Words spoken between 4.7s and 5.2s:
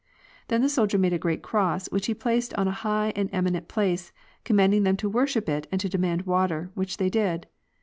them to